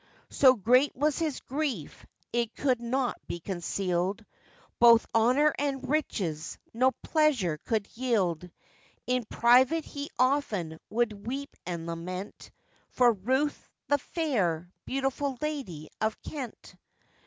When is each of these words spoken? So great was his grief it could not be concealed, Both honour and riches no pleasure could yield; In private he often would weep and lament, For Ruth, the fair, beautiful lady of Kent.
So 0.31 0.55
great 0.55 0.95
was 0.95 1.19
his 1.19 1.41
grief 1.41 2.07
it 2.33 2.55
could 2.55 2.81
not 2.81 3.17
be 3.27 3.39
concealed, 3.39 4.25
Both 4.79 5.05
honour 5.13 5.53
and 5.59 5.87
riches 5.87 6.57
no 6.73 6.89
pleasure 7.03 7.59
could 7.65 7.87
yield; 7.95 8.49
In 9.05 9.25
private 9.29 9.85
he 9.85 10.09
often 10.17 10.79
would 10.89 11.27
weep 11.27 11.55
and 11.67 11.85
lament, 11.85 12.49
For 12.89 13.11
Ruth, 13.13 13.69
the 13.89 13.99
fair, 13.99 14.71
beautiful 14.85 15.37
lady 15.39 15.87
of 16.01 16.19
Kent. 16.23 16.75